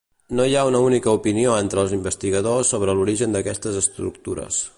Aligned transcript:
No 0.37 0.45
hi 0.51 0.55
ha 0.55 0.63
una 0.69 0.79
única 0.85 1.13
opinió 1.17 1.53
entre 1.65 1.83
els 1.83 1.93
investigadors 1.99 2.73
sobre 2.75 2.97
l'origen 3.01 3.39
d'aquestes 3.39 3.83
estructures. 3.87 4.65